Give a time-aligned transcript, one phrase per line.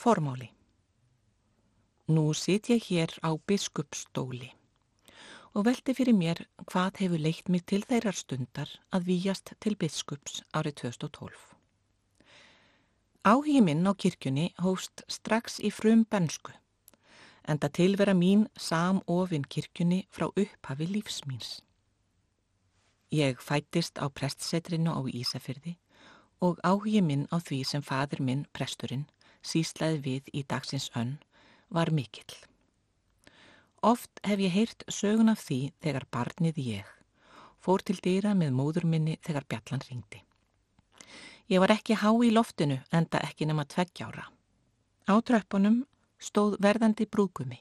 [0.00, 0.48] Formáli
[2.08, 4.48] Nú sit ég hér á biskupstóli
[5.52, 10.38] og veldi fyrir mér hvað hefur leikt mig til þeirrar stundar að výjast til biskups
[10.56, 11.36] árið 2012.
[13.28, 16.56] Áhigi minn á kirkjunni hóst strax í frum bensku
[17.44, 21.60] en það tilvera mín sam ofinn kirkjunni frá upphafi lífsmýns.
[23.12, 25.76] Ég fættist á prestsetrinu á Ísafyrði
[26.40, 29.10] og áhugi minn á því sem fadur minn, presturinn,
[29.42, 31.18] síslaði við í dagsins önn
[31.68, 32.32] var mikill.
[33.82, 36.96] Oft hef ég heyrt sögun af því þegar barnið ég
[37.60, 40.22] fór til dýra með móður minni þegar bjallan ringdi.
[41.50, 44.28] Ég var ekki há í loftinu enda ekki nema tveggjára.
[45.10, 45.82] Á tröppunum
[46.20, 47.58] stóð verðandi brúkumi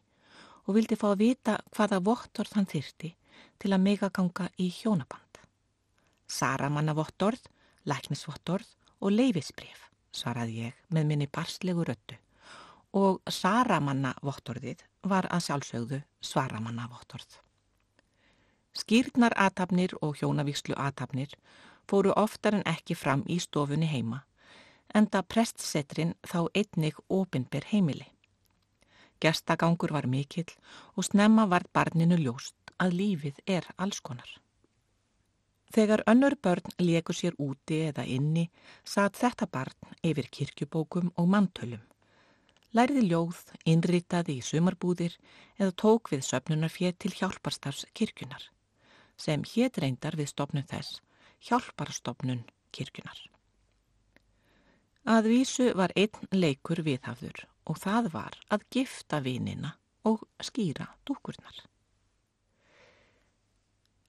[0.68, 3.16] og vildi fá að vita hvaða vottorð hann þyrti
[3.60, 5.42] til að megaganga í hjónaband.
[6.30, 7.48] Saramanna vottorð
[7.90, 8.68] læknisvottorð
[9.00, 12.18] og leifisbref, svaraði ég með minni barslegu röttu
[12.98, 17.38] og Saramanna vottorðið var að sjálfsögðu Svaramanna vottorð.
[18.74, 21.36] Skýrnar aðtapnir og hjónavíkslu aðtapnir
[21.90, 24.24] fóru oftar en ekki fram í stofunni heima,
[24.94, 28.08] enda prestsetrin þá einnig opinber heimili.
[29.20, 30.50] Gerstagangur var mikill
[30.96, 34.30] og snemma var barninu ljóst að lífið er allskonar.
[35.70, 38.48] Þegar önnur börn leku sér úti eða inni
[38.84, 41.84] satt þetta barn yfir kirkjubókum og mantölum.
[42.74, 45.16] Læriði ljóð, innritaði í sumarbúðir
[45.58, 48.50] eða tók við söpnunarfér til hjálparstafs kirkjunar
[49.20, 51.02] sem hétt reyndar við stopnum þess
[51.50, 53.20] hjálparstopnun kirkjunar.
[55.10, 59.76] Að vísu var einn leikur viðhafður og það var að gifta vinina
[60.06, 61.69] og skýra dúkurnar.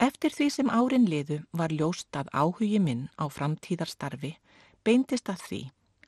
[0.00, 4.30] Eftir því sem árin liðu var ljóst að áhugi minn á framtíðarstarfi
[4.80, 5.58] beintist að því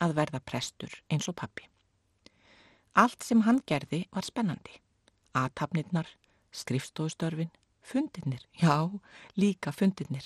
[0.01, 1.67] að verða prestur eins og pappi.
[2.97, 4.79] Allt sem hann gerði var spennandi.
[5.37, 6.09] Atapnirnar,
[6.53, 7.51] skrifstofustörfin,
[7.85, 8.89] fundirnir, já,
[9.37, 10.25] líka fundirnir.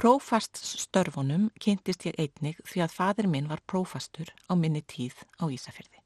[0.00, 6.00] Prófaststörfunum kynntist ég einnig því að fadir minn var prófastur á minni tíð á Ísafjörði.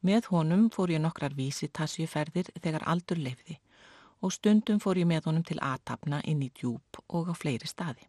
[0.00, 3.60] Með honum fór ég nokkrar vísitasjuferðir þegar aldur lefði
[4.22, 8.06] og stundum fór ég með honum til aðtapna inn í djúb og á fleiri staði.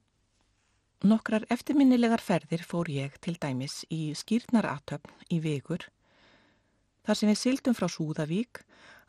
[1.03, 5.90] Nokkrar eftirminnilegar ferðir fór ég til dæmis í skýrnaratöfn í vegur
[7.03, 8.62] þar sem við sildum frá Súðavík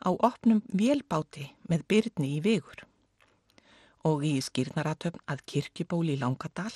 [0.03, 2.83] á opnum vélbáti með byrni í vegur
[4.05, 6.73] og í skýrnaratöfn að kirkjubóli í Langadal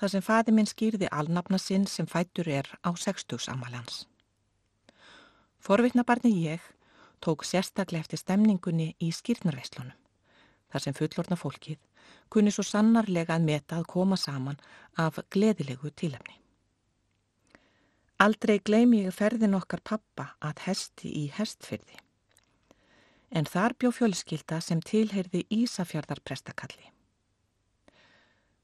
[0.00, 4.06] þar sem faði minn skýrði alnafna sinn sem fættur er á 60 amalans.
[5.62, 6.64] Forvittnabarni ég
[7.22, 9.96] tók sérstaklega eftir stemningunni í skýrnarveislunum.
[10.72, 11.80] Þar sem fullorna fólkið
[12.32, 14.60] kunni svo sannarlega að meta að koma saman
[14.98, 16.38] af gleðilegu tílefni.
[18.22, 21.98] Aldrei gleym ég ferðin okkar pappa að hesti í hestfyrði.
[23.32, 26.90] En þar bjó fjölskylda sem tilheyrði Ísafjörðarprestakalli.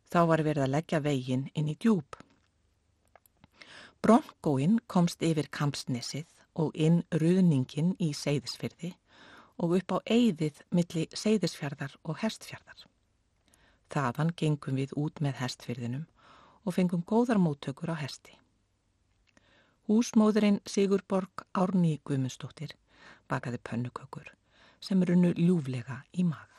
[0.08, 2.16] Þá var verið að leggja veginn inn í djúb.
[4.04, 8.92] Bronkóinn komst yfir kampsnissið og inn ruðningin í seyðisfyrði
[9.62, 12.84] og upp á eyðið milli seyðisfjörðar og hestfjörðar.
[13.88, 16.04] Þaðan gengum við út með hestfyrðinum
[16.64, 18.34] og fengum góðar móttökur á hesti.
[19.88, 22.75] Húsmóðurinn Sigurborg Árni Guðmundsdóttir
[23.30, 24.34] bakaði pönnukökur
[24.84, 26.58] sem runnu ljúflega í maga.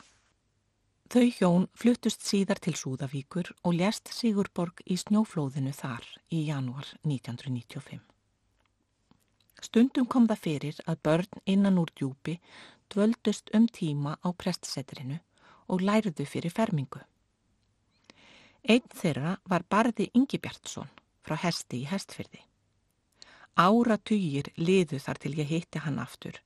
[1.10, 8.02] Þau hjón fluttust síðar til Súðavíkur og lést Sigurborg í snjóflóðinu þar í janúar 1995.
[9.60, 12.38] Stundum kom það fyrir að börn innan úr djúpi
[12.92, 15.20] dvöldust um tíma á prestsetrinu
[15.68, 17.00] og læruðu fyrir fermingu.
[18.68, 20.90] Einn þeirra var barði Ingi Bjartsson
[21.24, 22.42] frá hesti í hestfyrði.
[23.56, 26.40] Ára týjir liðu þar til ég hitti hann aftur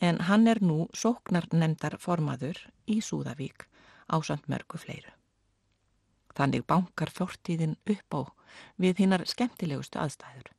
[0.00, 3.64] en hann er nú sóknar nefndar formaður í Súðavík
[4.12, 5.12] á samt mörgu fleiru.
[6.36, 8.20] Þannig bankar fortíðin upp á
[8.76, 10.52] við hinnar skemmtilegustu aðstæður.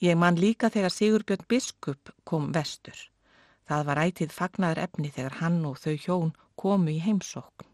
[0.00, 2.96] Ég man líka þegar Sigurbjörn Biskup kom vestur.
[3.68, 7.66] Það var ætið fagnaður efni þegar hann og þau hjón komu í heimsókn.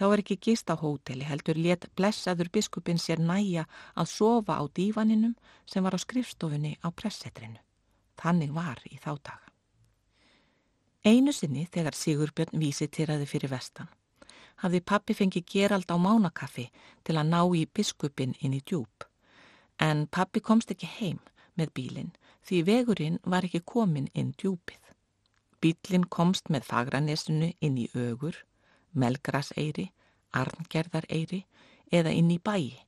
[0.00, 4.64] Þá er ekki gist á hóteli heldur let blessaður biskupin sér næja að sofa á
[4.72, 5.34] dívaninum
[5.68, 7.60] sem var á skrifstofunni á pressetrinu.
[8.16, 9.52] Þannig var í þá daga.
[11.04, 13.92] Einu sinni þegar Sigurbjörn vísitiraði fyrir vestan
[14.64, 16.70] hafði pappi fengið gerald á mánakaffi
[17.04, 19.04] til að ná í biskupin inn í djúb.
[19.76, 21.20] En pappi komst ekki heim
[21.58, 22.12] með bílinn
[22.44, 24.80] því vegurinn var ekki komin inn djúpið.
[25.60, 28.36] Bílinn komst með fagranesunu inn í ögur,
[28.92, 29.90] melgraseyri,
[30.34, 31.44] arngerðareyri
[31.92, 32.82] eða inn í bæi.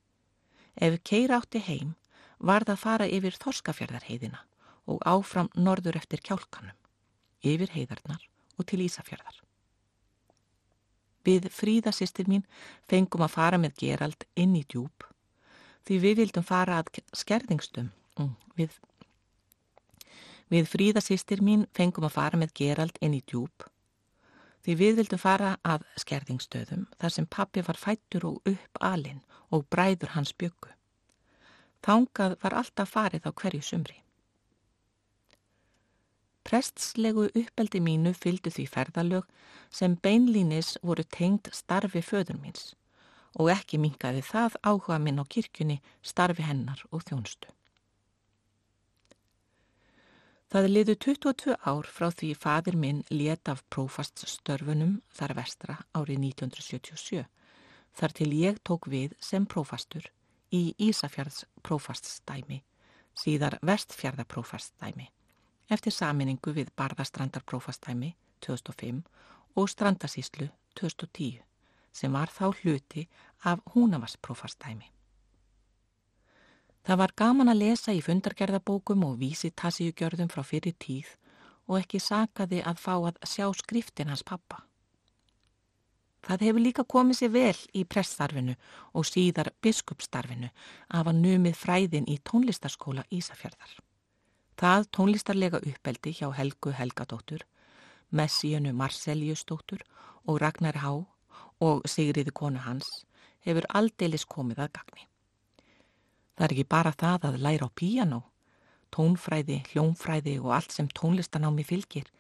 [0.77, 1.95] Ef keira átti heim
[2.39, 4.43] var það fara yfir Þorskafjörðarheiðina
[4.87, 6.77] og áfram norður eftir kjálkanum,
[7.43, 8.23] yfir heiðarnar
[8.57, 9.41] og til Ísafjörðar.
[11.27, 12.45] Við fríða sýstir mín
[12.87, 15.07] fengum að fara með Gerald inn í djúb
[15.87, 17.91] því við vildum fara að skerðingstum.
[18.17, 18.77] Mm, við,
[20.53, 23.69] við fríða sýstir mín fengum að fara með Gerald inn í djúb
[24.67, 29.21] því við vildum fara að skerðingstöðum þar sem pappi var fættur og upp alinn
[29.55, 30.73] og bræður hans byggu.
[31.87, 34.01] Þángað var alltaf farið á hverju sumri.
[36.43, 39.31] Prestslegu uppeldi mínu fylgdu því ferðalög
[39.71, 42.73] sem beinlínis voru tengd starfi föður míns
[43.39, 47.51] og ekki mingaði það áhuga minn á kirkjunni, starfi hennar og þjónstu.
[50.57, 57.27] Það liðu 22 ár frá því fadir minn let af prófaststörfunum þar vestra árið 1977
[58.01, 60.09] þar til ég tók við sem prófastur
[60.57, 62.63] í Ísafjörðs prófaststæmi,
[63.13, 65.11] síðar vestfjörðaprófaststæmi,
[65.69, 69.05] eftir saminningu við Barðastrandarprófaststæmi 2005
[69.61, 70.49] og Strandasíslu
[70.81, 71.43] 2010
[71.93, 73.11] sem var þá hluti
[73.45, 74.96] af Húnavasprófaststæmi.
[76.87, 81.09] Það var gaman að lesa í fundargerðabókum og vísi tassíugjörðum frá fyrir tíð
[81.67, 84.61] og ekki sakaði að fá að sjá skriftin hans pappa.
[86.27, 88.55] Það hefur líka komið sér vel í pressstarfinu
[88.99, 90.53] og síðar biskupsstarfinu
[90.99, 93.75] af að numið fræðin í tónlistarskóla Ísafjörðar.
[94.59, 97.43] Það tónlistarlega uppeldi hjá Helgu Helgadóttur,
[98.11, 99.83] Messíunu Marseljusdóttur
[100.27, 100.93] og Ragnar Há
[101.67, 103.03] og Sigriði konu hans
[103.47, 105.07] hefur aldeilis komið að gagni.
[106.37, 108.21] Það er ekki bara það að læra á píjanó,
[108.93, 112.11] tónfræði, hljónfræði og allt sem tónlistanámi fylgir.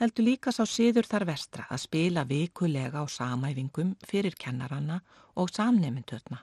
[0.00, 5.02] Heldur líka sá siður þar vestra að spila vikulega á samæfingum fyrir kennaranna
[5.36, 6.40] og samnefnendöðna.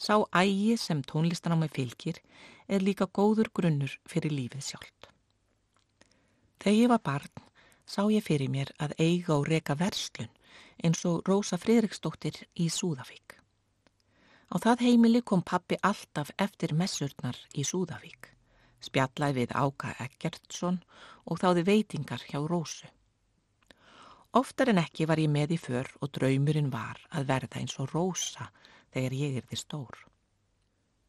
[0.00, 2.22] Sá ægi sem tónlistanámi fylgir
[2.68, 5.10] er líka góður grunnur fyrir lífið sjálft.
[6.60, 7.50] Þegar ég var barn
[7.90, 10.30] sá ég fyrir mér að eiga og reka verslun
[10.84, 13.39] eins og Rósa Fridriksdóttir í Súðafík.
[14.50, 18.32] Á það heimili kom pappi alltaf eftir messurnar í Súðavík,
[18.82, 20.80] spjallaði við Áka Eggertsson
[21.30, 22.88] og þáði veitingar hjá Rósu.
[24.34, 27.94] Oftar en ekki var ég með í för og draumurinn var að verða eins og
[27.94, 28.48] Rósa
[28.90, 29.96] þegar ég er þið stór.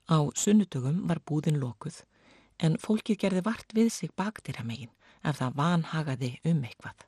[0.05, 2.03] Á sunnutugum var búðin lokuð
[2.61, 4.93] en fólkið gerði vart við sig baktir að megin
[5.25, 7.07] ef það vanhagaði um eitthvað.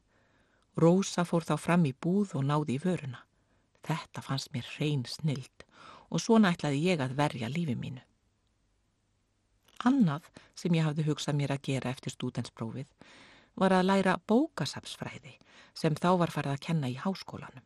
[0.81, 3.21] Rósa fór þá fram í búð og náði í vöruna.
[3.85, 5.65] Þetta fannst mér reyn snild
[6.13, 8.01] og svona ætlaði ég að verja lífi mínu.
[9.89, 12.93] Annað sem ég hafði hugsað mér að gera eftir stúdensprófið
[13.59, 15.35] var að læra bókasapsfræði
[15.73, 17.65] sem þá var farið að kenna í háskólanum.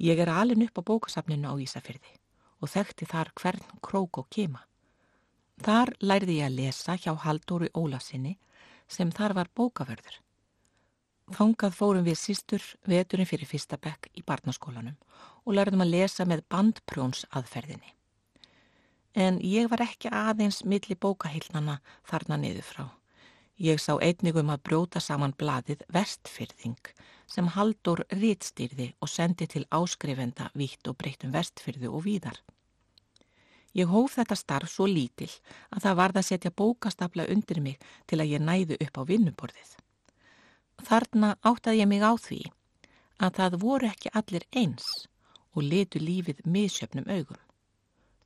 [0.00, 2.16] Ég er alin upp á bókasapninu á Ísafyrði
[2.60, 4.64] og þekkti þar hvern krók og kema.
[5.62, 8.38] Þar lærði ég að lesa hjá Haldóru Ólasinni
[8.88, 10.18] sem þar var bókaverður.
[11.32, 14.96] Þangað fórum við sístur veturinn fyrir fyrsta bekk í barnaskólanum
[15.44, 17.94] og lærðum að lesa með bandprjóns aðferðinni.
[19.14, 22.84] En ég var ekki aðeins milli bókahillnana þarna niður frá.
[23.56, 26.90] Ég sá einnigum að brjóta saman bladið vestfyrðing
[27.30, 32.40] sem Haldur rítstýrði og sendi til áskrifenda vitt og breytum vestfyrðu og víðar.
[33.74, 35.30] Ég hóf þetta starf svo lítil
[35.70, 39.70] að það varð að setja bókastapla undir mig til að ég næðu upp á vinnuborðið.
[40.82, 42.40] Þarna áttaði ég mig á því
[43.22, 44.88] að það voru ekki allir eins
[45.54, 47.38] og letu lífið misjöfnum augum.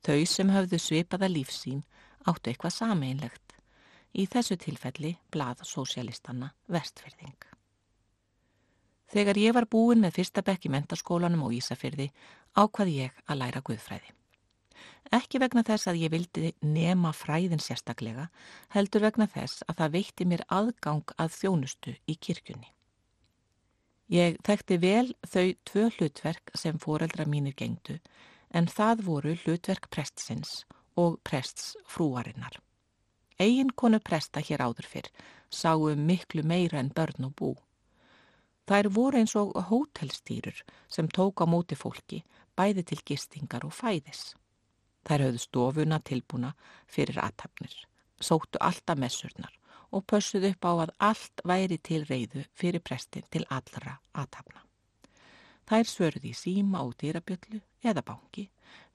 [0.01, 1.83] Þau sem höfðu svipaða lífsín
[2.25, 3.55] áttu eitthvað sameinlegt,
[4.15, 7.37] í þessu tilfelli blaða sósialistanna vestfyrðing.
[9.09, 12.09] Þegar ég var búin með fyrsta bekk í mentaskólanum og Ísafyrði
[12.57, 14.18] ákvaði ég að læra guðfræði.
[15.15, 18.27] Ekki vegna þess að ég vildi nema fræðin sérstaklega,
[18.75, 22.69] heldur vegna þess að það veitti mér aðgang að þjónustu í kirkjunni.
[24.09, 27.99] Ég þekkti vel þau tvö hlutverk sem foreldra mínir gengdu,
[28.53, 30.63] en það voru hlutverk prestsins
[30.97, 32.57] og prests frúarinnar.
[33.39, 35.11] Egin konu presta hér áður fyrr
[35.49, 37.55] sáu miklu meira en börn og bú.
[38.69, 42.23] Þær voru eins og hótelstýrur sem tók á móti fólki,
[42.55, 44.35] bæði til gistingar og fæðis.
[45.07, 46.53] Þær höfðu stofuna tilbúna
[46.87, 47.75] fyrir aðtapnir,
[48.19, 49.55] sóttu alltaf messurnar
[49.91, 54.61] og pössuðu upp á að allt væri til reyðu fyrir prestin til allra aðtapna.
[55.69, 58.49] Þær svörði í síma og dýrabjöllu eða banki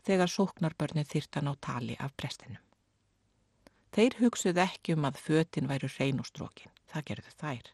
[0.07, 2.63] þegar sóknarbörnið þyrtan á tali af prestinum.
[3.95, 7.69] Þeir hugsuðu ekki um að fötin væru hrein og strókin, það gerðu þær.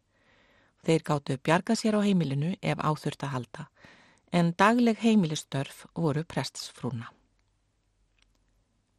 [0.85, 3.65] Þeir gáttu bjarga sér á heimilinu ef áþurft að halda,
[4.33, 7.09] en dagleg heimilistörf voru prestsfrúna.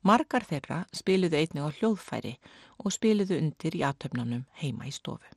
[0.01, 2.33] Margar þeirra spiluðu einnig á hljóðfæri
[2.81, 5.29] og spiluðu undir í aðtöfnanum heima í stofu.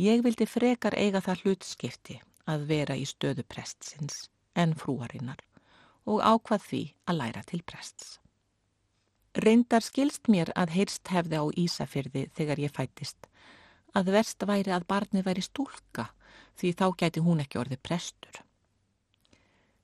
[0.00, 5.42] Ég vildi frekar eiga það hlutskipti að vera í stöðu prestsins en frúarinnar
[6.08, 8.16] og ákvað því að læra til prests.
[9.36, 13.28] Reyndar skilst mér að heyrst hefði á Ísafyrði þegar ég fættist
[13.94, 16.08] að verst væri að barnið væri stúlka
[16.58, 18.40] því þá gæti hún ekki orðið prestur.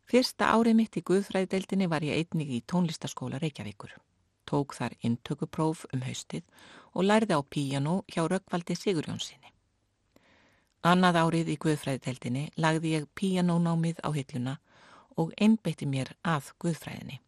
[0.06, 3.96] Fyrsta árið mitt í Guðfræðideildinni var ég einnig í tónlistaskóla Reykjavíkur.
[4.46, 6.44] Tók þar intökupróf um haustið
[6.94, 9.50] og lærði á píjano hjá Röggvaldi Sigurjónsinni.
[10.86, 14.54] Annað árið í Guðfræðideildinni lagði ég píjanónámið á hilluna
[15.18, 17.18] og einbeitti mér að Guðfræðinni.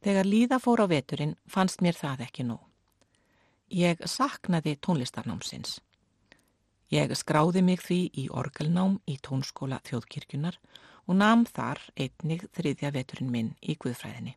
[0.00, 2.64] Þegar líða fór á veturinn fannst mér það ekki nóg.
[3.68, 5.82] Ég saknaði tónlistarnámsins.
[6.88, 10.56] Ég skráði mig því í orgelnám í tónskóla þjóðkirkjunar
[11.04, 14.36] og nam þar einnig þriðja veturinn minn í Guðfræðinni.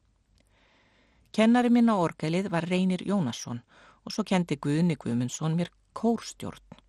[1.32, 3.62] Kennari minn á orgelið var Reynir Jónasson
[4.04, 6.82] og svo kendi Guðni Guðmundsson mér kórstjórn.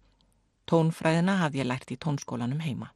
[0.66, 2.90] Tónfræðina hafði ég lært í tónskólanum heima.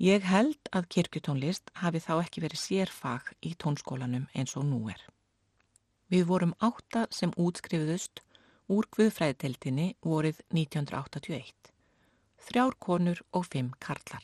[0.00, 5.02] Ég held að kirkutónlist hafi þá ekki verið sérfag í tónskólanum eins og nú er.
[6.08, 8.24] Við vorum átta sem útskrifuðust
[8.70, 11.70] úr Guðfræðiteldinni vorið 1981.
[12.46, 14.22] Þrjár konur og fimm karlar.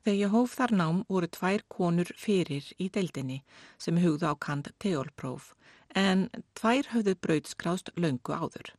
[0.00, 3.42] Þegar ég hóf þar nám voru tvær konur fyrir í deildinni
[3.76, 5.50] sem hugðu á kant teolpróf
[5.98, 8.72] en tvær höfðu brauðskrást löngu áður.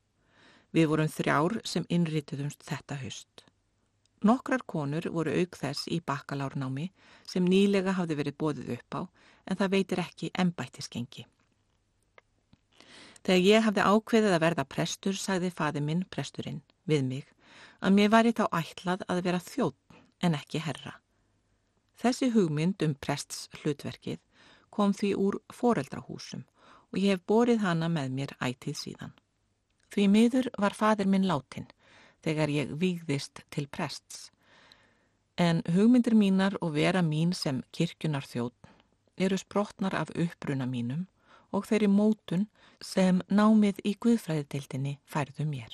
[0.71, 3.45] Við vorum þrjár sem innrituðumst þetta höst.
[4.23, 6.87] Nokkrar konur voru auk þess í bakalárnámi
[7.27, 9.01] sem nýlega hafði verið bóðið upp á
[9.49, 11.25] en það veitir ekki ennbættiskengi.
[13.21, 17.27] Þegar ég hafði ákveðið að verða prestur sagði faði minn presturinn við mig
[17.81, 20.95] að mér væri þá ætlað að vera þjótt en ekki herra.
[22.01, 24.19] Þessi hugmynd um prests hlutverkið
[24.73, 26.45] kom því úr foreldrahúsum
[26.91, 29.13] og ég hef borið hana með mér ætið síðan.
[29.91, 31.67] Því miður var fadir minn látin
[32.25, 34.29] þegar ég výðist til prests.
[35.37, 38.69] En hugmyndir mínar og vera mín sem kirkjunar þjótt
[39.21, 41.05] eru sprotnar af uppbruna mínum
[41.51, 42.47] og þeirri mótun
[42.81, 45.73] sem námið í Guðfræðitildinni færðu mér.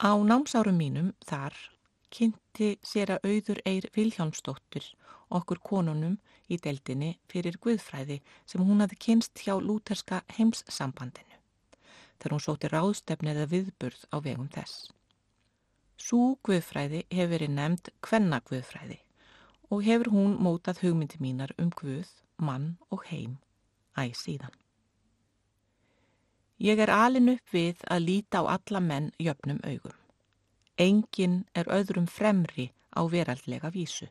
[0.00, 1.56] Á námsárum mínum þar
[2.10, 4.86] kynnti sér að auður eir Vilhjálmsdóttir
[5.30, 6.16] okkur konunum
[6.50, 11.36] í deldinni fyrir Guðfræði sem hún hafði kynst hjá lúterska heimssambandinu
[12.20, 14.90] þegar hún sóti ráðstefni eða viðburð á vegum þess.
[16.00, 18.98] Sú Guðfræði hefur verið nefnd Kvenna Guðfræði
[19.70, 23.38] og hefur hún mótað hugmyndi mínar um Guð, mann og heim
[24.00, 24.54] æg síðan.
[26.60, 29.96] Ég er alin upp við að líta á alla menn jöfnum augum.
[30.76, 34.10] Engin er öðrum fremri á veraldlega vísu.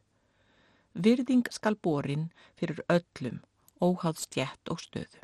[0.93, 3.43] Virðing skal borin fyrir öllum,
[3.81, 5.21] óháð stjætt og stöðu.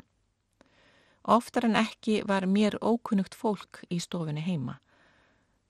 [1.26, 4.78] Oftar en ekki var mér ókunnugt fólk í stofunni heima,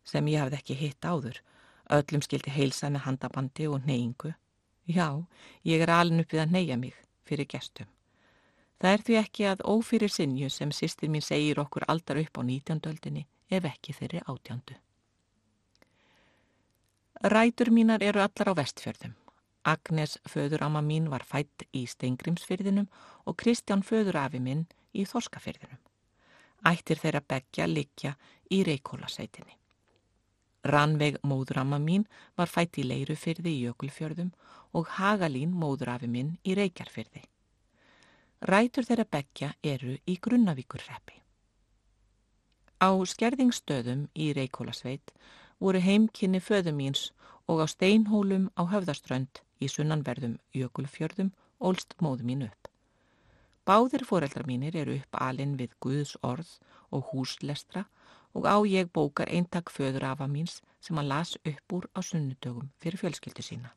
[0.04, 1.40] sem ég hafði ekki hitt áður.
[1.88, 4.34] Öllum skildi heilsa með handabandi og neyingu.
[4.84, 5.24] Já,
[5.64, 7.88] ég er alin upp við að neyja mig fyrir gestum.
[8.80, 12.42] Það er því ekki að ófyrir sinju sem sýstir mín segir okkur aldar upp á
[12.44, 14.76] nítjandöldinni ef ekki þeirri átjandu.
[17.24, 19.14] Rætur mínar eru allar á vestfjörðum.
[19.66, 22.86] Agnes föðurama mín var fætt í Steingrimsfyrðinum
[23.24, 25.80] og Kristján föðurafi minn í Þorskafyrðinum.
[26.68, 28.12] Ættir þeirra begja likja
[28.52, 29.56] í Reykjólasætinni.
[30.66, 32.04] Ranveig móðurama mín
[32.36, 34.32] var fætt í Leirufyrði í Jökulfjörðum
[34.76, 37.24] og Hagalín móðurafi minn í Reykjarfyrði.
[38.42, 41.22] Rætur þeirra begja eru í Grunnavíkurreppi.
[42.84, 45.12] Á skerðingstöðum í Reykjólasveit
[45.58, 47.12] voru heimkynni föðumíns
[47.48, 51.32] og á steinhólum á höfðaströnd í sunnanverðum jökulfjörðum
[51.64, 52.68] ólst móðu mín upp.
[53.64, 56.50] Báðir foreldrar mínir eru upp alinn við Guðs orð
[56.92, 57.86] og húslestra
[58.36, 62.68] og á ég bókar eintak föður afa míns sem hann las upp úr á sunnudögum
[62.78, 63.72] fyrir fjölskyldu sína.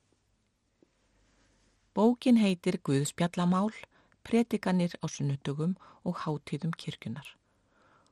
[1.95, 3.71] Bókin heitir Guðs bjallamál,
[4.23, 7.35] predikanir á sunnudögum og hátíðum kirkunar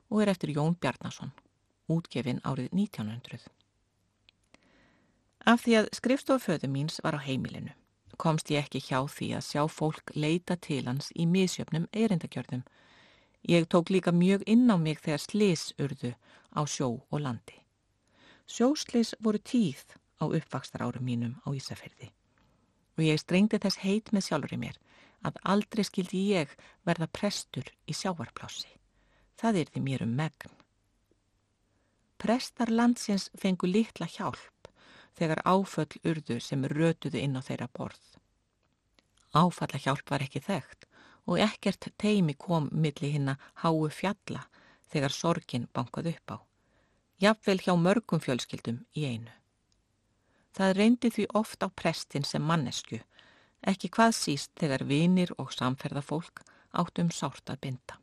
[0.10, 1.34] og er eftir Jón Bjarnason,
[1.92, 3.48] útgefin árið 1900.
[5.44, 7.76] Af því að skrifstoföðu míns var á heimilinu
[8.18, 12.64] komst ég ekki hjá því að sjá fólk leita til hans í misjöfnum eirindakjörðum.
[13.48, 16.16] Ég tók líka mjög inn á mig þegar slis urðu
[16.52, 17.62] á sjó og landi.
[18.48, 19.84] Sjóslis voru tíð
[20.18, 22.12] á uppvakstar árum mínum á Ísafyrði
[22.98, 24.78] og ég strengdi þess heit með sjálfur í mér
[25.26, 26.54] að aldrei skildi ég
[26.88, 28.70] verða prestur í sjávarplási.
[29.38, 30.54] Það er því mér um megn.
[32.18, 34.70] Prestar landsins fengu litla hjálp
[35.18, 38.04] þegar áföll urðu sem rötuðu inn á þeirra borð.
[39.34, 40.88] Áfalla hjálp var ekki þekkt
[41.28, 44.48] og ekkert teimi kom milli hinn að háu fjalla
[44.92, 46.38] þegar sorgin bankað upp á.
[47.22, 49.34] Jafnvel hjá mörgum fjölskyldum í einu.
[50.54, 53.02] Það reyndi því oft á prestin sem mannesku,
[53.62, 56.44] ekki hvað síst þegar vinir og samferðafólk
[56.78, 57.98] áttum sárt að binda.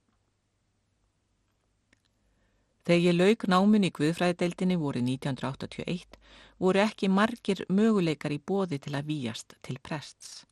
[2.84, 6.18] Þegar ég laug námin í Guðfræðideildinni voru 1981
[6.61, 10.44] voru ekki margir möguleikar í bóði til að výjast til prests.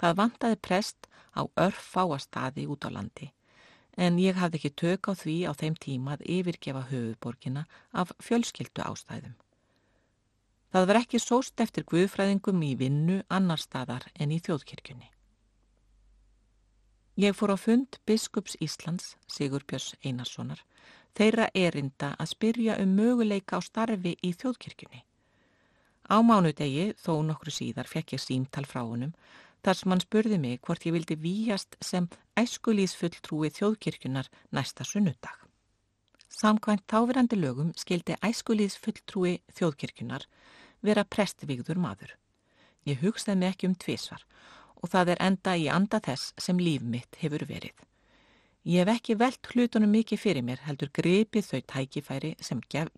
[0.00, 3.30] Það vantaði prest á örf fáastaði út á landi
[3.96, 8.82] en ég hafði ekki tök á því á þeim tíma að yfirgefa höfuborgina af fjölskyldu
[8.82, 9.36] ástæðum.
[10.74, 15.06] Það var ekki sóst eftir Guðfræðingum í vinnu annar staðar en í þjóðkirkjunni.
[17.22, 20.64] Ég fór á fund Biskups Íslands, Sigur Björns Einarssonar,
[21.14, 25.04] þeirra erinda að spyrja um möguleika á starfi í þjóðkirkjunni.
[26.10, 29.14] Á mánudegi, þó nokkru síðar, fekk ég símtal frá honum
[29.62, 35.38] þar sem hann spurði mig hvort ég vildi výjast sem æskulísfulltrúi þjóðkirkjunar næsta sunnudag.
[36.34, 40.26] Samkvæmt táverandi lögum skildi æskulísfulltrúi þjóðkirkjunar
[40.84, 42.12] vera prestvigður maður.
[42.84, 44.24] Ég hugsaði mig ekki um tvísvar
[44.84, 47.72] og það er enda í anda þess sem líf mitt hefur verið.
[48.64, 52.92] Ég hef ekki velt hlutunum mikið fyrir mér, heldur grepið þau tækifæri sem gef...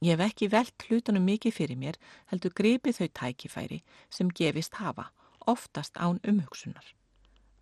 [0.00, 1.96] Ég hef ekki velt hlutunum mikið fyrir mér,
[2.32, 3.82] heldur grepið þau tækifæri
[4.12, 5.10] sem gefist hafa,
[5.48, 6.84] oftast án umhugsunar.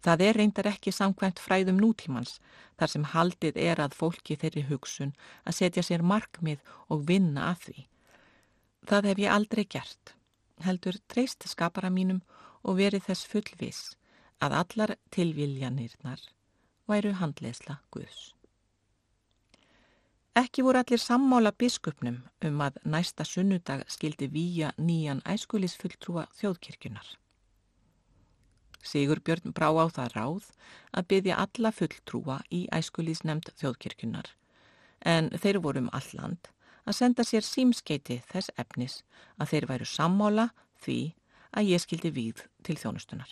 [0.03, 2.39] Það er reyndar ekki samkvæmt fræðum nútímans,
[2.79, 7.65] þar sem haldið er að fólki þeirri hugsun að setja sér markmið og vinna að
[7.67, 7.79] því.
[8.87, 10.15] Það hef ég aldrei gert,
[10.63, 12.23] heldur treyst skapara mínum
[12.63, 13.81] og verið þess fullvis
[14.43, 16.23] að allar tilviljanirnar
[16.89, 18.35] væru handleisla Guðs.
[20.39, 27.09] Ekki voru allir sammála biskupnum um að næsta sunnudag skildi výja nýjan æskulisfulltrúa þjóðkirkjunar.
[28.83, 30.45] Sigur Björn brá á það ráð
[30.95, 34.31] að byggja alla fulltrúa í æskulisnemnd þjóðkirkjunar
[35.15, 36.53] en þeir voru um alland
[36.89, 39.03] að senda sér símskeiti þess efnis
[39.37, 40.49] að þeir væru sammála
[40.81, 40.99] því
[41.53, 43.31] að ég skildi víð til þjónustunar.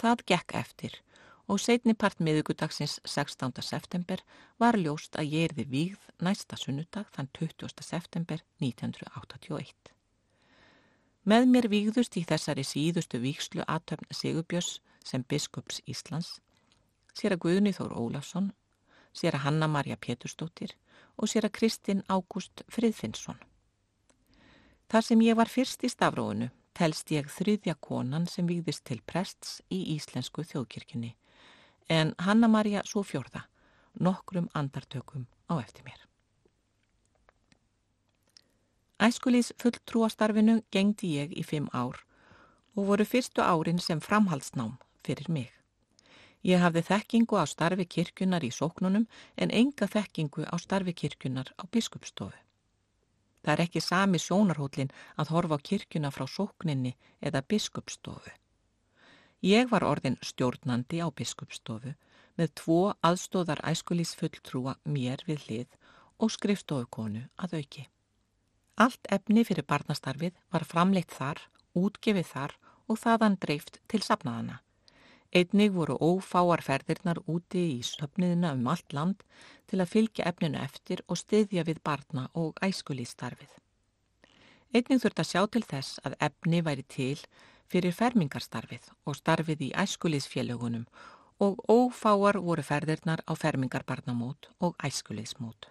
[0.00, 0.98] Það gekk eftir
[1.50, 3.58] og setni part miðugudagsins 16.
[3.66, 4.22] september
[4.62, 7.82] var ljóst að ég erði víð næsta sunnudag þann 20.
[7.82, 9.74] september 1981.
[11.26, 16.38] Með mér víðust í þessari síðustu víkslu aðtöfn Sigurbjörns sem biskups Íslands,
[17.18, 18.52] sér að Guðni Þór Ólafsson,
[19.12, 20.74] sér að Hanna-Marja Péturstóttir
[21.16, 23.38] og sér að Kristinn Ágúst Friðfinnsson.
[24.90, 29.60] Þar sem ég var fyrst í stafróinu telst ég þriðja konan sem výðist til prests
[29.70, 31.14] í Íslensku þjóðkirkjunni
[31.90, 33.44] en Hanna-Maria svo fjörða,
[33.98, 36.06] nokkrum andartökum á eftir mér.
[39.00, 42.02] Æskulís fulltrúastarfinu gengdi ég í fimm ár
[42.76, 45.59] og voru fyrstu árin sem framhaldsnám fyrir mig.
[46.42, 51.68] Ég hafði þekkingu á starfi kirkjunar í sóknunum en enga þekkingu á starfi kirkjunar á
[51.68, 52.36] biskupstofu.
[53.44, 58.32] Það er ekki sami sjónarhóllin að horfa á kirkuna frá sókninni eða biskupstofu.
[59.40, 61.94] Ég var orðin stjórnandi á biskupstofu
[62.36, 65.78] með tvo aðstóðar æskulísfulltrúa mér við hlið
[66.20, 67.86] og skrifstofukonu að auki.
[68.80, 71.40] Allt efni fyrir barnastarfið var framleitt þar,
[71.76, 72.56] útgefið þar
[72.88, 74.60] og þaðan dreift til sapnaðana.
[75.30, 79.20] Einnig voru ófáarferðirnar úti í söpniðina um allt land
[79.70, 83.52] til að fylgja efninu eftir og styðja við barna og æskulístarfið.
[84.74, 87.18] Einnig þurft að sjá til þess að efni væri til
[87.70, 90.88] fyrir fermingarstarfið og starfið í æskulísfélagunum
[91.46, 95.70] og ófáar voru ferðirnar á fermingarbarnamót og æskulísmót.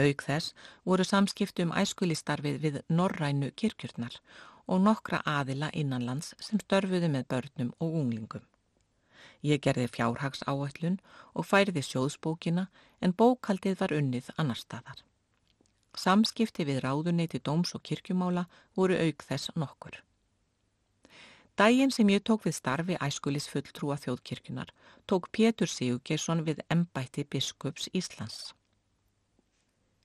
[0.00, 0.56] Auk þess
[0.88, 4.16] voru samskiptu um æskulístarfið við norrænu kirkjurnar
[4.66, 8.44] og nokkra aðila innanlands sem störfuðu með börnum og unglingum.
[9.44, 11.00] Ég gerði fjárhags áætlun
[11.34, 12.68] og færiði sjóðsbókina
[13.00, 15.04] en bókaldið var unnið annar staðar.
[15.94, 20.00] Samskipti við ráðunneyti dóms og kirkjumála voru auk þess nokkur.
[21.54, 24.72] Dægin sem ég tók við starfi æskulis fulltrúa þjóðkirkjunar
[25.06, 28.54] tók Pétur Sigurgesson við embætti biskups Íslands.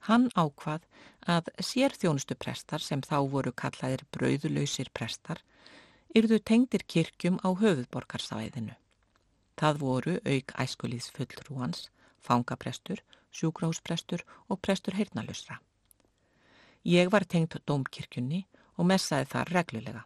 [0.07, 0.85] Hann ákvað
[1.27, 5.41] að sérþjónustu prestar sem þá voru kallaðir brauðlausir prestar
[6.15, 8.75] yrðu tengdir kirkjum á höfuðborgarsvæðinu.
[9.59, 11.89] Það voru auk æskulíðs fullrúans,
[12.23, 13.03] fangaprestur,
[13.35, 15.59] sjúgráðsprestur og prestur heyrnalusra.
[16.87, 18.45] Ég var tengt dómkirkjunni
[18.79, 20.05] og messaði þar reglulega.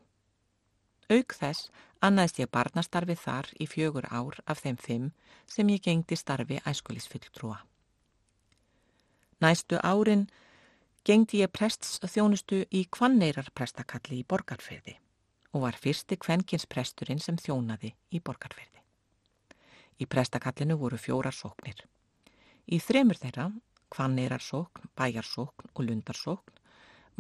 [1.14, 1.70] Auk þess
[2.02, 5.12] annaðist ég barnastarfi þar í fjögur ár af þeim fimm
[5.46, 7.62] sem ég gengdi starfi æskulíðsfulltrúa.
[9.44, 10.28] Næstu árin
[11.04, 14.96] gengdi ég prests þjónustu í Kvanneirar prestakalli í Borgarferði
[15.54, 18.82] og var fyrsti kvenkinspresturinn sem þjónaði í borgarferði.
[20.02, 21.84] Í prestakallinu voru fjórar sóknir.
[22.66, 23.52] Í þremur þeirra,
[23.94, 26.58] kvanneirarsókn, bæjarsókn og lundarsókn,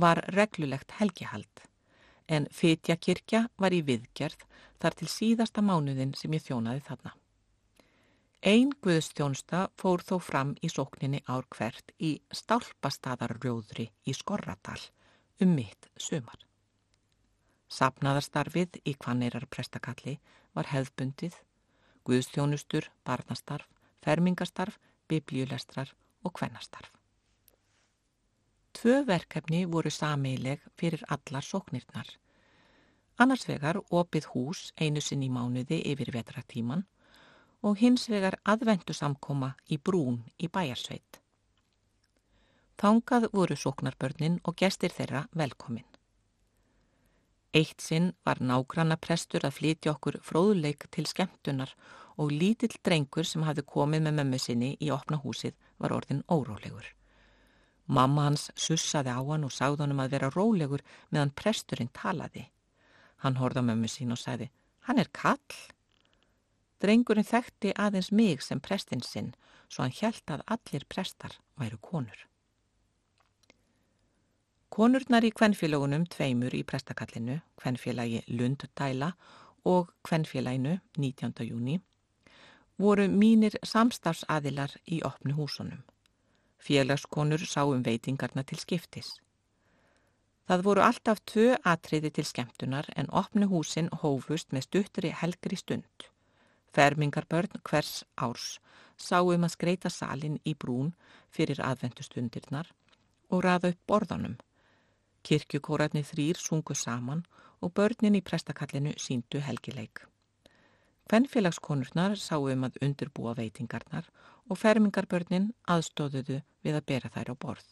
[0.01, 1.67] var reglulegt helgihald
[2.27, 4.47] en Fytja kirkja var í viðgerð
[4.81, 7.13] þar til síðasta mánuðin sem ég þjónaði þarna.
[8.43, 14.81] Einn guðstjónsta fór þó fram í sókninni ár hvert í stálpastadarrjóðri í Skorradal
[15.39, 16.41] um mitt sumar.
[17.71, 20.17] Sapnaðarstarfið í Kvanneirar prestakalli
[20.51, 21.37] var hefðbundið,
[22.03, 23.69] guðstjónustur, barnastarf,
[24.03, 24.75] fermingastarf,
[25.07, 25.95] biblíulestrar
[26.27, 26.91] og kvennastarf.
[28.75, 32.11] Tvö verkefni voru sameileg fyrir allar sóknirnar.
[33.23, 36.83] Annars vegar opið hús einu sinn í mánuði yfir vetratíman
[37.63, 41.19] og hins vegar aðvendu samkoma í brún í bæjarsveit.
[42.77, 45.87] Þángað voru sóknarbörnin og gestir þeirra velkomin.
[47.53, 51.75] Eitt sinn var nágranna prestur að flytja okkur fróðleik til skemmtunar
[52.17, 56.87] og lítill drengur sem hafði komið með mömmu sinni í opna húsið var orðin órólegur.
[57.85, 62.47] Mamma hans sussaði á hann og sagði hann um að vera rólegur meðan presturinn talaði.
[63.21, 64.49] Hann horða mömmu sín og sagði,
[64.87, 65.39] hann er kall.
[66.83, 69.31] Drengurinn þekkti aðeins mig sem prestinn sinn,
[69.71, 72.19] svo hann hjælt að allir prestar væru konur.
[74.73, 79.13] Konurnar í kvennfélagunum tveimur í prestakallinu, kvennfélagi Lunddæla
[79.69, 81.33] og kvennfélaginu 19.
[81.47, 81.79] júni,
[82.77, 85.83] voru mínir samstafsadilar í opnu húsunum.
[86.57, 89.19] Félagskonur sáum veitingarna til skiptis.
[90.47, 96.09] Það voru alltaf tvö atriði til skemmtunar en opnu húsin hófust með stuttri helgri stund.
[96.73, 98.59] Fermingarbörn hvers árs
[98.97, 100.93] sáum að skreita salin í brún
[101.33, 102.71] fyrir aðvendustundirnar
[103.29, 104.35] og raða upp borðanum.
[105.23, 107.23] Kirkjukóratni þrýr sungu saman
[107.61, 110.03] og börnin í prestakallinu síndu helgileik.
[111.09, 114.09] Hvennfélagskonurnar sáum að undirbúa veitingarnar
[114.49, 117.67] og fermingarbörnin aðstóðuðu við að bera þær á borð.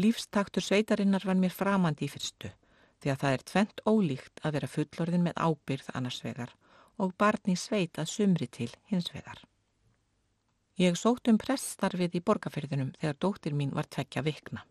[0.00, 2.50] Lífstaktur sveitarinnar var mér framandi í fyrstu
[3.02, 6.54] því að það er tvent ólíkt að vera fullorðin með ábyrð annars vegar
[6.98, 9.40] og barni sveit að sumri til hins vegar.
[10.78, 14.64] Ég sótt um pressstarfið í borgarferðinum þegar dóttir mín var tvekja vikna.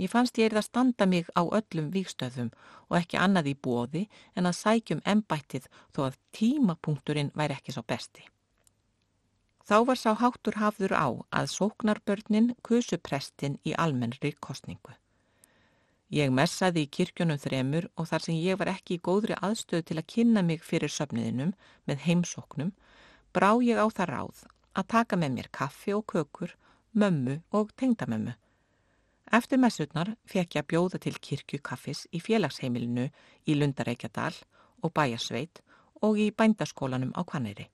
[0.00, 2.48] Ég fannst ég er það standa mig á öllum vikstöðum
[2.88, 7.84] og ekki annað í bóði en að sækjum embættið þó að tímapunkturinn væri ekki svo
[7.86, 8.24] besti.
[9.62, 14.96] Þá var sá háttur hafður á að sóknarbörnin kusu prestin í almennri kostningu.
[16.12, 19.96] Ég messaði í kirkjunum þremur og þar sem ég var ekki í góðri aðstöðu til
[19.96, 21.54] að kynna mig fyrir söfniðinum
[21.88, 22.74] með heimsóknum,
[23.32, 24.42] brá ég á það ráð
[24.76, 26.52] að taka með mér kaffi og kökur,
[26.92, 28.34] mömmu og tengdamömmu.
[29.32, 33.06] Eftir messutnar fekk ég að bjóða til kirkjukaffis í félagsheimilinu
[33.48, 34.34] í Lundareikjadal
[34.84, 35.62] og Bæjarsveit
[36.04, 37.70] og í bændaskólanum á Kvanneiri.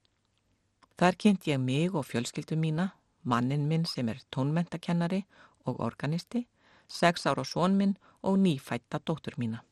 [0.98, 5.24] Þar kynnt ég mig og fjölskyldu mína, mannin minn sem er tónmentakennari
[5.66, 6.46] og organisti,
[6.88, 9.62] sex ára són minn og nýfætta dóttur mína.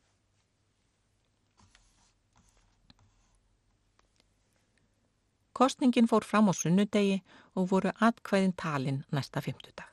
[5.57, 7.23] Kostningin fór fram á sunnudegi
[7.57, 9.89] og voru atkvæðin talin næsta fymtudag.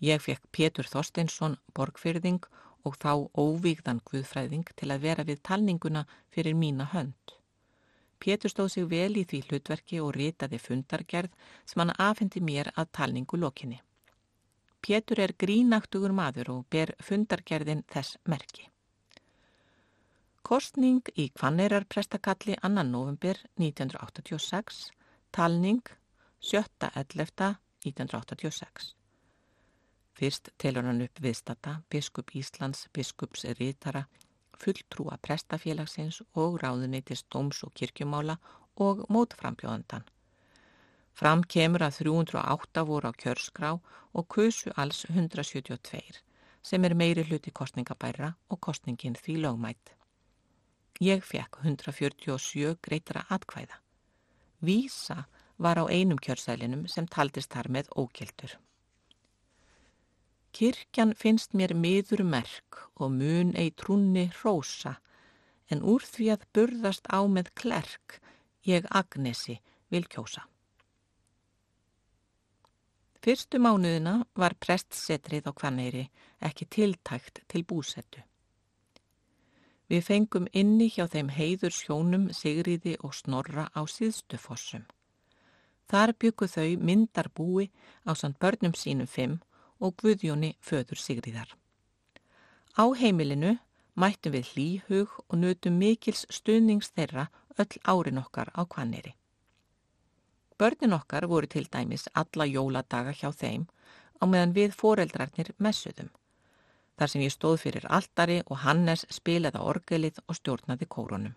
[0.00, 2.44] Ég fekk Pétur Þorsteinsson borgfyrðing
[2.84, 7.34] og þá óvígðan guðfræðing til að vera við talninguna fyrir mína hönd.
[8.20, 11.32] Pétur stóð sig vel í því hlutverki og ritaði fundargerð
[11.64, 13.80] sem hann afhendi mér að talningu lokinni.
[14.84, 18.68] Pétur er grínaktugur maður og ber fundargerðin þess merki.
[20.48, 24.92] Kostning í Kvanneirar prestakalli annan november 1986,
[25.34, 25.82] talning
[26.40, 28.94] 7.11.1986.
[30.18, 34.02] Fyrst telur hann upp viðstata, biskup Íslands, biskups rítara,
[34.58, 38.36] fulltrúa prestafélagsins og ráðuneytist dóms og kirkjumála
[38.82, 40.04] og mótframbjóðandan.
[41.18, 43.70] Fram kemur að 308 voru á kjörskrá
[44.14, 46.20] og kusu alls 172
[46.62, 49.94] sem er meiri hluti kostningabæra og kostningin því lögmætt.
[51.02, 53.80] Ég fekk 147 greitra atkvæða.
[54.62, 55.24] Vísa
[55.58, 58.54] var á einum kjörsælinum sem taldist þar með ókildur.
[60.54, 64.94] Kirkjan finnst mér miður merk og mun ei trúni rósa
[65.70, 68.20] en úr því að burðast á með klerk
[68.66, 69.58] ég Agnesi
[69.90, 70.46] vil kjósa.
[73.28, 76.06] Fyrstu mánuðina var prestsetrið á Kvanneiri
[76.48, 78.22] ekki tiltækt til búsettu.
[79.92, 84.86] Við fengum inni hjá þeim heiður sjónum Sigriði og Snorra á síðstu fossum.
[85.92, 87.68] Þar byggu þau myndar búi
[88.08, 89.36] á samt börnum sínum fimm
[89.76, 91.52] og Guðjóni föður Sigriðar.
[92.80, 93.58] Á heimilinu
[93.92, 97.28] mættum við hlýhug og nutum mikils stuðnings þeirra
[97.60, 99.17] öll árin okkar á kvanneri.
[100.58, 103.66] Börnin okkar voru til dæmis alla jóladaga hjá þeim
[104.18, 106.08] á meðan við foreldrarnir messuðum.
[106.98, 111.36] Þar sem ég stóð fyrir altari og Hannes spilaði orgelið og stjórnaði kórunum.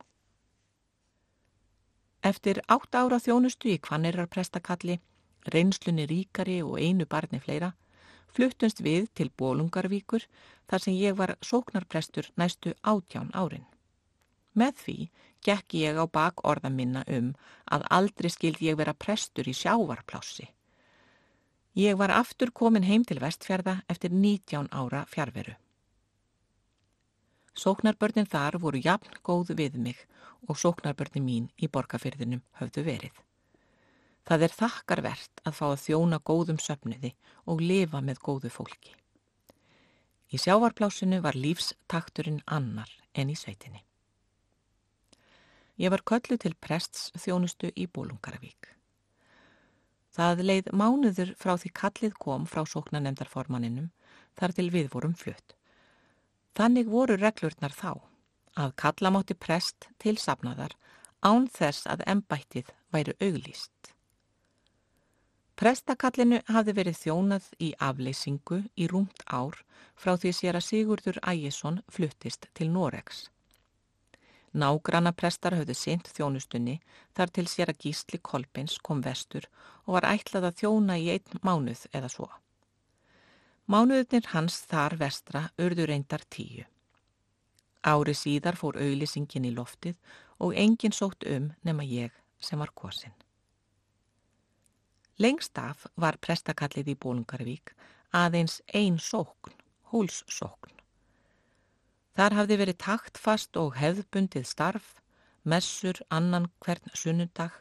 [2.22, 5.00] Eftir átt ára þjónustu í kvannirar prestakalli,
[5.54, 7.72] reynslunni ríkari og einu barni fleira,
[8.30, 10.26] fluttumst við til Bólungarvíkur
[10.70, 13.66] þar sem ég var sóknarprestur næstu átján árin.
[14.58, 14.98] Með því
[15.46, 17.32] gekk ég á bak orða minna um
[17.72, 20.48] að aldrei skildi ég vera prestur í sjávarplássi.
[21.74, 25.56] Ég var aftur komin heim til vestfjörða eftir 19 ára fjárveru.
[27.56, 30.00] Sóknarbörnin þar voru jafn góð við mig
[30.48, 33.14] og sóknarbörnin mín í borgarfyrðinum höfðu verið.
[34.28, 37.14] Það er þakkarvert að fá að þjóna góðum söfniði
[37.48, 38.96] og lifa með góðu fólki.
[40.32, 43.84] Í sjávarplásinu var lífstakturinn annar en í sveitinni.
[45.82, 48.70] Ég var köllu til prests þjónustu í Bólungaravík.
[50.14, 53.90] Það leið mánuður frá því kallið kom frá sóknanemdarformaninum
[54.38, 55.56] þar til við vorum flutt.
[56.54, 57.94] Þannig voru reglurnar þá
[58.60, 60.76] að kallamátti prest til sapnaðar
[61.24, 63.94] án þess að embættið væri auglýst.
[65.58, 69.60] Prestakallinu hafði verið þjónað í afleysingu í rúmt ár
[69.96, 73.30] frá því sér að Sigurdur Ægjesson fluttist til Noregs.
[74.52, 76.80] Nágranna prestar höfðu sint þjónustunni
[77.16, 79.48] þar til sér að gísli Kolbins kom vestur
[79.86, 82.28] og var ætlað að þjóna í einn mánuð eða svo.
[83.72, 86.66] Mánuðnir hans þar vestra urður reyndar tíu.
[87.82, 89.96] Ári síðar fór auðlýsingin í loftið
[90.44, 92.12] og enginn sótt um nema ég
[92.42, 93.16] sem var kosin.
[95.22, 97.74] Lengst af var prestakallið í Bólungarvík
[98.12, 99.56] aðeins ein sókn,
[99.94, 100.81] húlssókn.
[102.18, 104.96] Þar hafði verið taktfast og hefðbundið starf,
[105.48, 107.56] messur annan hvern sunnudag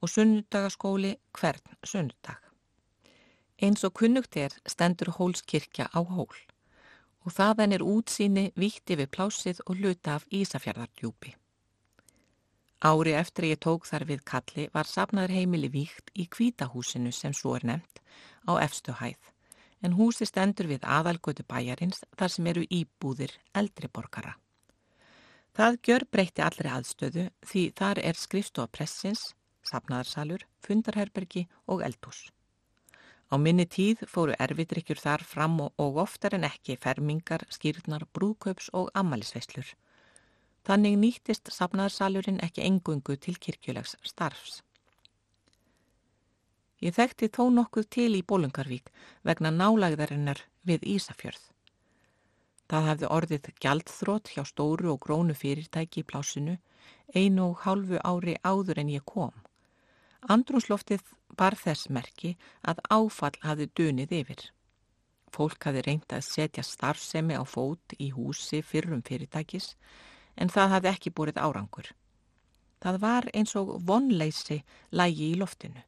[0.00, 2.38] og sunnudagaskóli hvern sunnudag.
[3.60, 6.38] Eins og kunnugt er stendur hólskirkja á hól
[7.20, 11.34] og þaðan er útsýni víkt yfir plásið og hluta af Ísafjörðardjúpi.
[12.80, 17.58] Ári eftir ég tók þar við kalli var sapnaður heimili víkt í kvítahúsinu sem svo
[17.58, 18.00] er nefnt
[18.48, 19.34] á efstu hæð
[19.82, 24.36] en húsi stendur við aðalgötu bæjarins þar sem eru íbúðir eldri borgara.
[25.56, 29.32] Það gjör breytti allri aðstöðu því þar er skrifstofa pressins,
[29.66, 32.28] sapnaðarsalur, fundarherbergi og eldhús.
[33.30, 38.90] Á minni tíð fóru erfiðrykjur þar fram og oftar en ekki fermingar, skýrnar, brúköps og
[38.94, 39.68] ammælisveislur.
[40.66, 44.60] Þannig nýttist safnaðarsalurinn ekki engungu til kirkjulegs starfs.
[46.80, 48.88] Ég þekkti þó nokkuð til í Bólungarvík
[49.26, 51.42] vegna nálægðarinnar við Ísafjörð.
[52.70, 56.56] Það hafði orðið gjaldþrótt hjá stóru og grónu fyrirtæki í plásinu
[57.14, 59.34] einu og hálfu ári áður en ég kom.
[60.28, 61.02] Andrúnsloftið
[61.36, 64.42] bar þess merki að áfall hafði dunið yfir.
[65.30, 69.74] Fólk hafði reynd að setja starfsemi á fót í húsi fyrrum fyrirtækis
[70.36, 71.92] en það hafði ekki búrið árangur.
[72.80, 75.82] Það var eins og vonleysi lægi í loftinu.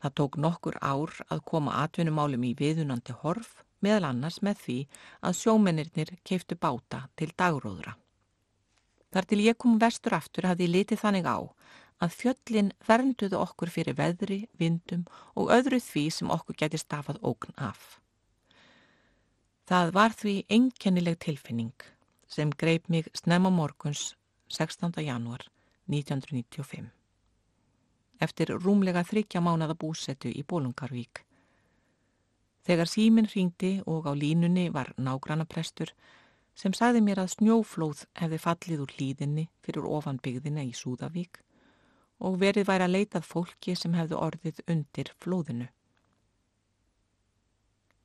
[0.00, 4.78] Það tók nokkur ár að koma atvinnumálum í viðunandi horf, meðal annars með því
[5.20, 7.96] að sjómennirnir keiftu báta til dagróðra.
[9.10, 11.38] Þar til ég kom vestur aftur hafði ég litið þannig á
[12.00, 15.04] að fjöllin vernduðu okkur fyrir veðri, vindum
[15.36, 17.98] og öðru því sem okkur geti stafað ógn af.
[19.68, 21.84] Það var því einkennileg tilfinning
[22.30, 24.14] sem greip mig snemma morguns
[24.48, 24.96] 16.
[25.04, 25.44] janúar
[25.90, 26.99] 1995.
[28.20, 31.24] Eftir rúmlega þryggja mánada búsettu í Bólungarvík.
[32.68, 35.94] Þegar síminn ringdi og á línunni var nágrannaprestur
[36.54, 41.40] sem sagði mér að snjóflóð hefði fallið úr hlýðinni fyrir ofanbyggðina í Súðavík
[42.20, 45.70] og verið væri að leitað fólki sem hefði orðið undir flóðinu.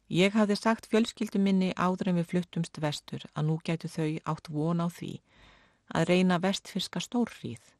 [0.07, 4.51] Ég hafði sagt fjölskyldu minni áður en við fluttumst vestur að nú gætu þau átt
[4.53, 5.15] von á því
[5.97, 7.74] að reyna vestfyrska stórrýð.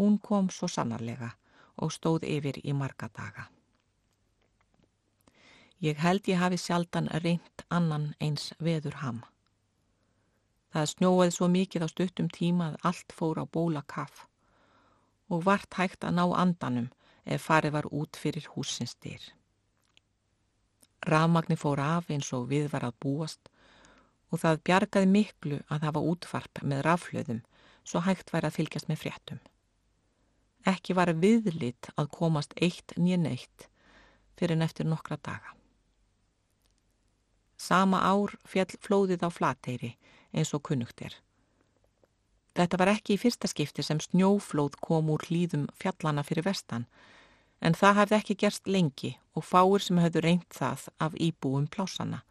[0.00, 1.34] Hún kom svo sannarlega
[1.76, 3.42] og stóð yfir í marga daga.
[5.84, 9.18] Ég held ég hafi sjaldan reynt annan eins veður ham.
[10.72, 14.24] Það snjóaði svo mikið á stuttum tíma að allt fór á bóla kaff
[15.28, 16.88] og vart hægt að ná andanum
[17.24, 19.20] ef farið var út fyrir húsins styr.
[21.12, 23.52] Rafmagni fór af eins og við var að búast
[24.32, 27.44] og það bjargaði miklu að hafa útvarp með raflöðum
[27.84, 29.40] svo hægt væri að fylgjast með fréttum.
[30.68, 33.68] Ekki var viðlit að komast eitt nýja neitt
[34.36, 35.54] fyrir en eftir nokkra daga.
[37.60, 39.94] Sama ár fjall flóðið á flateyri
[40.32, 41.16] eins og kunnugt er.
[42.56, 46.86] Þetta var ekki í fyrsta skipti sem snjóflóð kom úr hlýðum fjallana fyrir vestan,
[47.60, 52.22] en það hafði ekki gerst lengi og fáir sem höfðu reynt það af íbúum plásana.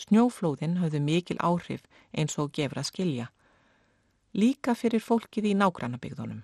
[0.00, 1.84] Snjóflóðin höfðu mikil áhrif
[2.16, 3.28] eins og gefur að skilja,
[4.32, 6.42] líka fyrir fólkið í nágrannabygðunum.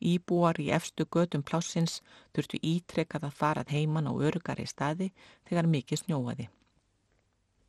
[0.00, 2.00] Íbúar í efstu gödum plássins
[2.34, 5.10] þurftu ítrekkað að farað heiman á örugari staði
[5.48, 6.48] þegar mikið snjóaði.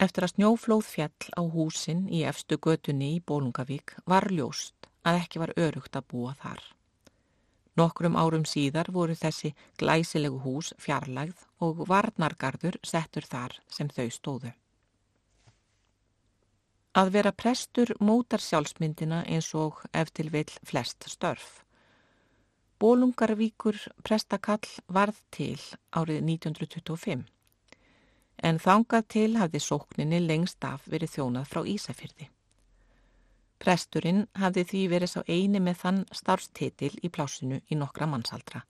[0.02, 5.42] Eftir að snjóflóð fjall á húsin í efstu götunni í Bólungavík var ljóst að ekki
[5.44, 6.64] var örugt að búa þar.
[7.78, 14.52] Nokkrum árum síðar voru þessi glæsilegu hús fjarlægð og varnargarður settur þar sem þau stóðu.
[16.92, 21.62] Að vera prestur mótar sjálfsmyndina eins og eftir vil flest störf.
[22.82, 25.60] Bólungarvíkur prestakall varð til
[25.94, 27.28] árið 1925
[28.42, 32.30] en þangað til hafði sókninni lengst af verið þjónað frá Ísafyrði.
[33.62, 38.64] Presturinn hafði því verið sá eini með þann starfstitil í plásinu í nokkra mannsaldra.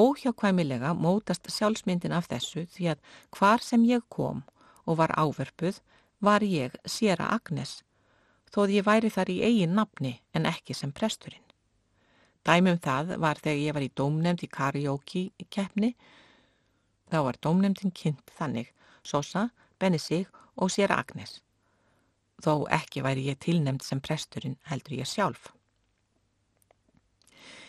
[0.00, 3.04] Óhjákvæmilega mótast sjálfsmyndin af þessu því að
[3.36, 4.44] hvar sem ég kom
[4.86, 5.82] og var áverpuð
[6.24, 7.82] var ég séra Agnes,
[8.48, 11.45] þóð ég væri þar í eigin nafni en ekki sem presturinn.
[12.46, 15.94] Dæmum það var þegar ég var í dómnefnd í karaoke keppni
[17.06, 18.72] Þá var dómnefndin kynnt þannig,
[19.06, 21.40] Sosa, Benny Sig og sér Agnes.
[22.42, 25.52] Þó ekki væri ég tilnefnd sem presturinn heldur ég sjálf.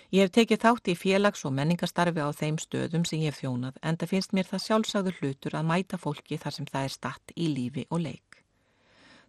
[0.09, 3.77] Ég hef tekið þátt í félags- og menningastarfi á þeim stöðum sem ég hef þjónað
[3.83, 7.33] en það finnst mér það sjálfsagður hlutur að mæta fólki þar sem það er statt
[7.35, 8.41] í lífi og leik.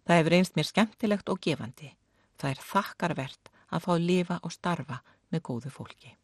[0.07, 1.93] Það hefur einst mér skemmtilegt og gefandi.
[2.39, 5.01] Það er þakkarvert að fá að lifa og starfa
[5.33, 6.15] með góðu fólki.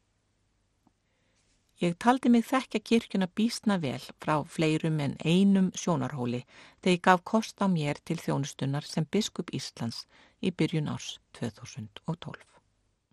[1.84, 7.24] Ég taldi mig þekka kirkjuna bísna vel frá fleirum en einum sjónarhóli þegar ég gaf
[7.32, 10.06] kost á mér til þjónustunnar sem biskup Íslands
[10.40, 12.55] í byrjun árs 2012.